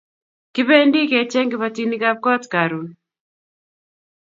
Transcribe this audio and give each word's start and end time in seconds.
Kipendi 0.53 1.01
ke 1.11 1.19
cheng 1.31 1.47
kipatinik 1.51 2.03
ab 2.09 2.17
kot 2.25 2.43
karun 2.53 2.87